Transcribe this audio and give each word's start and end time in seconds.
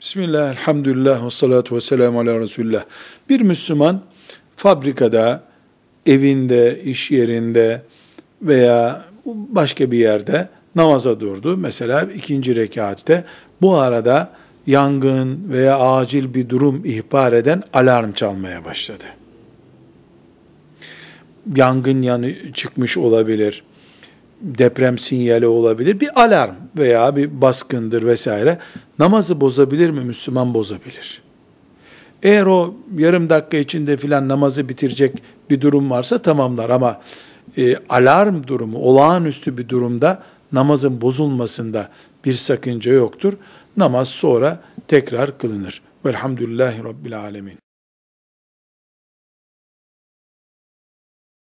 Bismillah, 0.00 0.50
elhamdülillah 0.50 1.24
ve 1.24 1.30
salatu 1.30 1.76
ve 1.76 1.80
selamu 1.80 2.20
ala 2.20 2.40
Resulullah. 2.40 2.84
Bir 3.28 3.40
Müslüman 3.40 4.00
fabrikada, 4.56 5.42
evinde, 6.06 6.80
iş 6.84 7.10
yerinde 7.10 7.82
veya 8.42 9.04
başka 9.26 9.90
bir 9.90 9.98
yerde 9.98 10.48
namaza 10.74 11.20
durdu. 11.20 11.56
Mesela 11.56 12.02
ikinci 12.02 12.56
rekatte 12.56 13.24
bu 13.62 13.76
arada 13.76 14.32
yangın 14.66 15.52
veya 15.52 15.78
acil 15.78 16.34
bir 16.34 16.48
durum 16.48 16.82
ihbar 16.84 17.32
eden 17.32 17.62
alarm 17.72 18.12
çalmaya 18.12 18.64
başladı. 18.64 19.04
Yangın 21.56 22.02
yanı 22.02 22.52
çıkmış 22.52 22.98
olabilir 22.98 23.62
deprem 24.40 24.98
sinyali 24.98 25.46
olabilir. 25.46 26.00
Bir 26.00 26.22
alarm 26.24 26.54
veya 26.76 27.16
bir 27.16 27.40
baskındır 27.40 28.02
vesaire. 28.02 28.58
Namazı 28.98 29.40
bozabilir 29.40 29.90
mi? 29.90 30.00
Müslüman 30.00 30.54
bozabilir. 30.54 31.22
Eğer 32.22 32.46
o 32.46 32.74
yarım 32.96 33.30
dakika 33.30 33.56
içinde 33.56 33.96
filan 33.96 34.28
namazı 34.28 34.68
bitirecek 34.68 35.22
bir 35.50 35.60
durum 35.60 35.90
varsa 35.90 36.22
tamamlar 36.22 36.70
ama 36.70 37.00
e, 37.58 37.76
alarm 37.88 38.46
durumu, 38.46 38.78
olağanüstü 38.78 39.58
bir 39.58 39.68
durumda 39.68 40.22
namazın 40.52 41.00
bozulmasında 41.00 41.88
bir 42.24 42.34
sakınca 42.34 42.92
yoktur. 42.92 43.32
Namaz 43.76 44.08
sonra 44.08 44.60
tekrar 44.88 45.38
kılınır. 45.38 45.82
Velhamdülillahi 46.04 46.84
Rabbil 46.84 47.20
Alemin. 47.20 47.69